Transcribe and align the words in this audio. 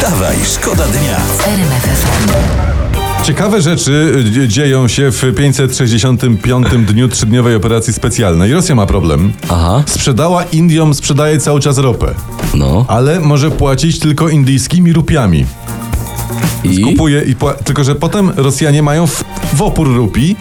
Wstawaj, 0.00 0.36
szkoda 0.54 0.84
dnia. 0.84 1.16
Ciekawe 3.22 3.62
rzeczy 3.62 4.24
dzie- 4.32 4.48
dzieją 4.48 4.88
się 4.88 5.10
w 5.12 5.34
565 5.36 6.66
dniu 6.86 7.08
trzydniowej 7.08 7.54
operacji 7.56 7.92
specjalnej. 7.92 8.52
Rosja 8.52 8.74
ma 8.74 8.86
problem. 8.86 9.32
Aha. 9.48 9.82
Sprzedała 9.86 10.44
Indiom, 10.44 10.94
sprzedaje 10.94 11.38
cały 11.38 11.60
czas 11.60 11.78
ropę. 11.78 12.14
No. 12.54 12.84
Ale 12.88 13.20
może 13.20 13.50
płacić 13.50 13.98
tylko 13.98 14.28
indyjskimi 14.28 14.92
rupiami. 14.92 15.46
I? 16.64 16.80
Kupuje 16.82 17.22
i 17.22 17.36
pła- 17.36 17.54
tylko, 17.64 17.84
że 17.84 17.94
potem 17.94 18.30
Rosjanie 18.36 18.82
mają 18.82 19.06
w, 19.06 19.24
w 19.54 19.62
opór 19.62 19.94
rupi 19.96 20.36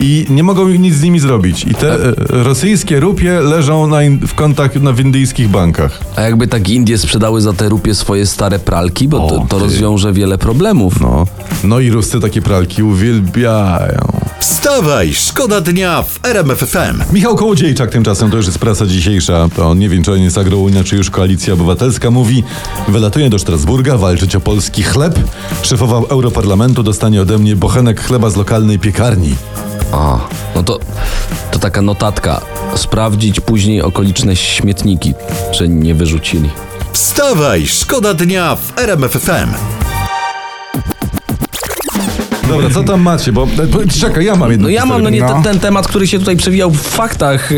i 0.00 0.26
nie 0.30 0.42
mogą 0.42 0.68
nic 0.68 0.94
z 0.94 1.02
nimi 1.02 1.20
zrobić. 1.20 1.64
I 1.64 1.74
te 1.74 1.94
e, 1.94 2.12
rosyjskie 2.28 3.00
rupie 3.00 3.40
leżą 3.40 3.86
na 3.86 4.02
in, 4.02 4.18
w 4.26 4.34
kontach 4.34 4.74
na 4.82 4.92
w 4.92 5.00
indyjskich 5.00 5.48
bankach. 5.48 6.00
A 6.16 6.20
jakby 6.22 6.46
tak 6.46 6.68
Indie 6.68 6.98
sprzedały 6.98 7.40
za 7.40 7.52
te 7.52 7.68
rupie 7.68 7.94
swoje 7.94 8.26
stare 8.26 8.58
pralki, 8.58 9.08
bo 9.08 9.28
to, 9.28 9.34
O, 9.36 9.46
to 9.48 9.56
ty. 9.56 9.62
rozwiąże 9.64 10.12
wiele 10.12 10.38
problemów. 10.38 11.00
No. 11.00 11.26
No 11.64 11.80
i 11.80 11.90
Ruscy 11.90 12.20
takie 12.20 12.42
pralki 12.42 12.82
uwielbiają. 12.82 14.17
Wstawaj, 14.40 15.14
szkoda 15.14 15.60
dnia 15.60 16.02
w 16.02 16.26
RMF 16.26 16.58
FM. 16.58 17.12
Michał 17.12 17.36
Kołodziejczak 17.36 17.90
tymczasem, 17.90 18.30
to 18.30 18.36
już 18.36 18.46
jest 18.46 18.58
prasa 18.58 18.86
dzisiejsza, 18.86 19.48
to 19.56 19.74
nie 19.74 19.88
wiem, 19.88 20.02
czy 20.02 20.12
on 20.12 20.20
jest 20.20 20.38
agrounia, 20.38 20.84
czy 20.84 20.96
już 20.96 21.10
Koalicja 21.10 21.54
Obywatelska, 21.54 22.10
mówi 22.10 22.44
wylatuje 22.88 23.30
do 23.30 23.38
Strasburga 23.38 23.96
walczyć 23.96 24.36
o 24.36 24.40
polski 24.40 24.82
chleb. 24.82 25.18
Szefowa 25.62 25.96
Europarlamentu 26.08 26.82
dostanie 26.82 27.22
ode 27.22 27.38
mnie 27.38 27.56
bochenek 27.56 28.00
chleba 28.00 28.30
z 28.30 28.36
lokalnej 28.36 28.78
piekarni. 28.78 29.34
A, 29.92 30.18
no 30.54 30.62
to, 30.62 30.78
to 31.50 31.58
taka 31.58 31.82
notatka. 31.82 32.40
Sprawdzić 32.74 33.40
później 33.40 33.82
okoliczne 33.82 34.36
śmietniki, 34.36 35.14
czy 35.52 35.68
nie 35.68 35.94
wyrzucili. 35.94 36.50
Wstawaj, 36.92 37.66
szkoda 37.66 38.14
dnia 38.14 38.56
w 38.56 38.78
RMF 38.78 39.12
FM. 39.12 39.54
Dobra, 42.48 42.70
co 42.70 42.84
tam 42.84 43.00
macie? 43.00 43.32
Bo 43.32 43.42
e, 43.42 43.88
czekaj, 44.00 44.24
ja 44.24 44.36
mam 44.36 44.50
jedno. 44.50 44.64
No 44.64 44.70
ja 44.70 44.86
mam 44.86 45.02
no 45.02 45.10
nie, 45.10 45.22
ten, 45.22 45.42
ten 45.42 45.60
temat, 45.60 45.88
który 45.88 46.06
się 46.06 46.18
tutaj 46.18 46.36
przewijał 46.36 46.70
w 46.70 46.80
faktach 46.80 47.52
e, 47.52 47.56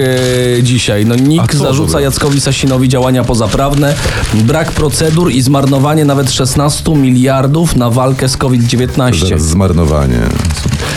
dzisiaj. 0.62 1.06
No 1.06 1.14
NIK 1.14 1.54
zarzuca 1.54 1.86
dobra? 1.86 2.00
Jackowi 2.00 2.40
Sasinowi 2.40 2.88
działania 2.88 3.24
pozaprawne, 3.24 3.94
brak 4.34 4.72
procedur 4.72 5.30
i 5.32 5.42
zmarnowanie 5.42 6.04
nawet 6.04 6.32
16 6.32 6.94
miliardów 6.94 7.76
na 7.76 7.90
walkę 7.90 8.28
z 8.28 8.36
COVID-19. 8.36 9.28
Zaraz 9.28 9.42
zmarnowanie. 9.42 10.18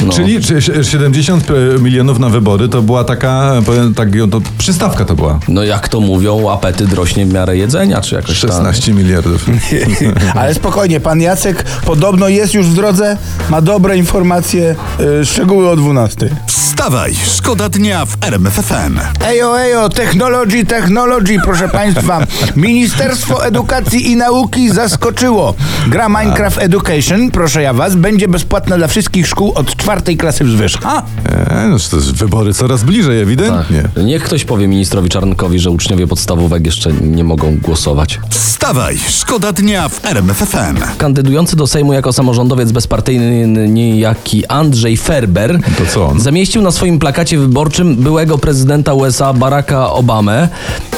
No. 0.05 0.13
Czyli 0.13 0.41
czy- 0.41 0.83
70 0.83 1.47
milionów 1.79 2.19
na 2.19 2.29
wybory 2.29 2.69
to 2.69 2.81
była 2.81 3.03
taka, 3.03 3.53
powiem 3.65 3.93
tak, 3.93 4.09
to 4.31 4.41
przystawka 4.57 5.05
to 5.05 5.15
była. 5.15 5.39
No 5.47 5.63
jak 5.63 5.87
to 5.87 5.99
mówią, 5.99 6.49
apetyt 6.49 6.93
rośnie 6.93 7.25
w 7.25 7.33
miarę 7.33 7.57
jedzenia, 7.57 8.01
czy 8.01 8.15
jakoś 8.15 8.41
tak. 8.41 8.51
16 8.51 8.93
miliardów. 8.93 9.45
Ale 10.39 10.53
spokojnie, 10.53 10.99
pan 10.99 11.21
Jacek 11.21 11.63
podobno 11.85 12.27
jest 12.27 12.53
już 12.53 12.67
w 12.67 12.73
drodze, 12.73 13.17
ma 13.49 13.61
dobre 13.83 13.97
informacje, 13.97 14.75
y, 15.21 15.25
szczegóły 15.25 15.69
o 15.69 15.75
12. 15.75 16.29
Wstawaj, 16.47 17.15
szkoda 17.25 17.69
dnia 17.69 18.05
w 18.05 18.17
RMF 18.21 18.53
FM. 18.53 18.99
Ejo, 19.25 19.61
ejo, 19.61 19.89
technology, 19.89 20.65
technology, 20.65 21.37
proszę 21.43 21.69
państwa. 21.69 22.27
Ministerstwo 22.55 23.45
Edukacji 23.45 24.11
i 24.11 24.15
Nauki 24.15 24.69
zaskoczyło. 24.69 25.53
Gra 25.87 26.09
Minecraft 26.09 26.57
Education, 26.57 27.31
proszę 27.31 27.61
ja 27.61 27.73
was, 27.73 27.95
będzie 27.95 28.27
bezpłatna 28.27 28.77
dla 28.77 28.87
wszystkich 28.87 29.27
szkół 29.27 29.51
od 29.55 29.75
czwartej 29.75 30.17
klasy 30.17 30.43
wzwyż. 30.43 30.77
Ha? 30.77 31.03
E, 31.25 31.67
no, 31.69 31.77
to 31.91 31.95
jest 31.95 32.13
wybory 32.13 32.53
coraz 32.53 32.83
bliżej, 32.83 33.21
ewidentnie. 33.21 33.81
Tak. 33.81 34.03
Niech 34.03 34.23
ktoś 34.23 34.45
powie 34.45 34.67
ministrowi 34.67 35.09
Czarnkowi, 35.09 35.59
że 35.59 35.69
uczniowie 35.69 36.07
podstawówek 36.07 36.65
jeszcze 36.65 36.93
nie 36.93 37.23
mogą 37.23 37.57
głosować. 37.57 38.19
Wstawaj, 38.29 38.97
szkoda 39.09 39.51
dnia 39.51 39.89
w 39.89 40.05
RMF 40.05 40.37
FM. 40.37 40.97
Kandydujący 40.97 41.55
do 41.55 41.67
Sejmu 41.67 41.93
jako 41.93 42.13
samorządowiec 42.13 42.71
bezpartyjny 42.71 43.47
niejaki 43.73 44.47
Andrzej 44.47 44.97
Ferber 44.97 45.59
To 45.77 45.85
co 45.93 46.05
on? 46.05 46.19
zamieścił 46.19 46.61
na 46.61 46.71
swoim 46.71 46.99
plakacie 46.99 47.37
wyborczym 47.37 47.95
byłego 47.95 48.37
prezydenta 48.37 48.93
USA 48.93 49.33
Baracka 49.33 49.89
Obamę 49.91 50.47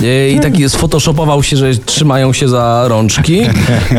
e, 0.04 0.30
i 0.30 0.40
taki 0.40 0.70
sfotoshopował 0.70 1.44
się, 1.44 1.58
że 1.58 1.76
trzymają 1.76 2.34
się 2.34 2.48
za 2.50 2.86
rączki. 2.88 3.42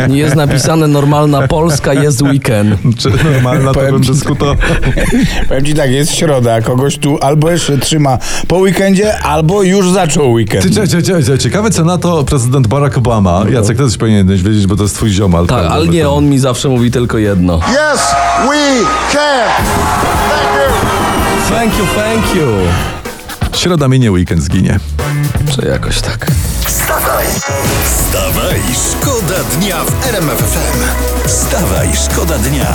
Jest 0.09 0.37
napisane 0.37 0.87
normalna 0.89 1.49
Polska, 1.49 1.95
jest 1.95 2.23
weekend. 2.23 2.81
Czy 2.99 3.11
normalna 3.25 3.69
to 3.69 3.75
Powiem 3.75 3.93
bym 3.93 4.03
ci- 4.03 4.13
dyskutował. 4.13 4.57
Powiem 5.49 5.65
ci 5.65 5.75
tak, 5.75 5.91
jest 5.91 6.15
środa, 6.15 6.61
kogoś 6.61 6.99
tu 6.99 7.19
albo 7.21 7.51
jeszcze 7.51 7.79
trzyma 7.79 8.19
po 8.49 8.57
weekendzie, 8.57 9.19
albo 9.19 9.63
już 9.63 9.91
zaczął 9.91 10.33
weekend. 10.33 10.63
Ty, 10.65 10.71
cie, 10.71 10.89
cie, 10.89 11.03
cie, 11.03 11.23
cie, 11.25 11.39
ciekawe 11.39 11.71
co 11.71 11.85
na 11.85 11.99
to 11.99 12.25
prezydent 12.25 12.67
Barack 12.67 12.99
Obama. 12.99 13.45
Jacek, 13.53 13.77
też 13.79 13.97
powinieneś 13.97 14.43
wiedzieć, 14.43 14.67
bo 14.67 14.77
to 14.77 14.83
jest 14.83 14.95
twój 14.95 15.11
ziomal. 15.11 15.47
Tak, 15.47 15.67
ale 15.71 15.89
nie, 15.89 16.09
on 16.09 16.29
mi 16.31 16.39
zawsze 16.39 16.69
mówi 16.69 16.91
tylko 16.91 17.19
jedno. 17.19 17.57
Yes, 17.57 18.01
we 18.49 18.66
can. 19.13 19.49
Thank 20.31 20.55
you. 20.57 20.69
Thank 21.49 21.79
you, 21.79 21.87
thank 21.95 22.35
you. 22.35 22.47
Środa 23.57 23.89
minie, 23.89 24.13
weekend 24.13 24.43
zginie. 24.43 24.79
Czy 25.55 25.67
jakoś 25.69 26.01
tak. 26.01 26.27
Wstawaj, 26.65 27.27
wstawaj, 27.85 28.61
szkoda 28.91 29.45
dnia 29.59 29.85
w 29.85 30.07
RMF 30.07 30.39
FM. 30.39 30.79
Wstawaj, 31.29 31.89
szkoda 31.97 32.39
dnia. 32.39 32.75